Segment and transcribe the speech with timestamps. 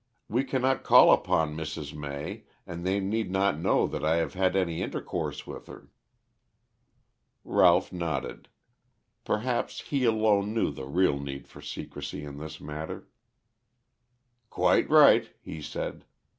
[0.27, 1.93] We cannot call upon Mrs.
[1.93, 5.91] May and they need not know that I have had any intercourse with her."
[7.43, 8.49] Ralph nodded.
[9.25, 13.09] Perhaps he alone knew the real need for secrecy in this matter.
[14.49, 16.03] "Quite right," he said.